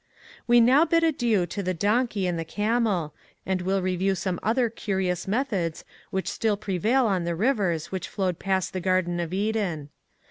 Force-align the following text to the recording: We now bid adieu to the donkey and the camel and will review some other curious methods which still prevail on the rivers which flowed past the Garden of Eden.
We 0.47 0.59
now 0.61 0.83
bid 0.83 1.03
adieu 1.03 1.45
to 1.45 1.61
the 1.61 1.75
donkey 1.75 2.25
and 2.25 2.39
the 2.39 2.43
camel 2.43 3.13
and 3.45 3.61
will 3.61 3.83
review 3.83 4.15
some 4.15 4.39
other 4.41 4.67
curious 4.67 5.27
methods 5.27 5.85
which 6.09 6.27
still 6.27 6.57
prevail 6.57 7.05
on 7.05 7.23
the 7.23 7.35
rivers 7.35 7.91
which 7.91 8.07
flowed 8.09 8.39
past 8.39 8.73
the 8.73 8.81
Garden 8.81 9.19
of 9.19 9.31
Eden. 9.31 9.89